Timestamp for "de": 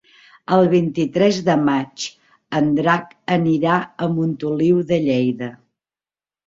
1.49-1.57, 4.93-5.03